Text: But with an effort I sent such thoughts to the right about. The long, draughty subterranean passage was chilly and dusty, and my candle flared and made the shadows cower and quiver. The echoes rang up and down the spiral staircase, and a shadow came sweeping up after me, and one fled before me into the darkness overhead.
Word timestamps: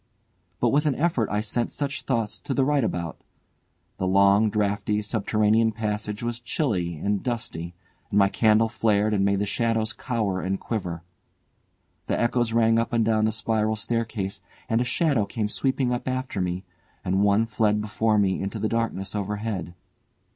But 0.59 0.69
with 0.69 0.87
an 0.87 0.95
effort 0.95 1.29
I 1.29 1.41
sent 1.41 1.71
such 1.71 2.01
thoughts 2.01 2.39
to 2.39 2.55
the 2.55 2.65
right 2.65 2.83
about. 2.83 3.21
The 3.97 4.07
long, 4.07 4.49
draughty 4.49 5.03
subterranean 5.03 5.71
passage 5.71 6.23
was 6.23 6.39
chilly 6.39 6.95
and 6.97 7.21
dusty, 7.21 7.75
and 8.09 8.17
my 8.17 8.27
candle 8.27 8.67
flared 8.67 9.13
and 9.13 9.23
made 9.23 9.37
the 9.37 9.45
shadows 9.45 9.93
cower 9.93 10.41
and 10.41 10.59
quiver. 10.59 11.03
The 12.07 12.19
echoes 12.19 12.51
rang 12.51 12.79
up 12.79 12.93
and 12.93 13.05
down 13.05 13.25
the 13.25 13.31
spiral 13.31 13.75
staircase, 13.75 14.41
and 14.67 14.81
a 14.81 14.85
shadow 14.85 15.23
came 15.27 15.47
sweeping 15.47 15.93
up 15.93 16.07
after 16.07 16.41
me, 16.41 16.63
and 17.05 17.21
one 17.21 17.45
fled 17.45 17.79
before 17.79 18.17
me 18.17 18.41
into 18.41 18.57
the 18.57 18.67
darkness 18.67 19.15
overhead. 19.15 19.75